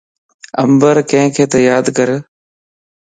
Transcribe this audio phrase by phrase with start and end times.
[0.61, 2.17] عمبر ڪينک تي ياد ڪري؟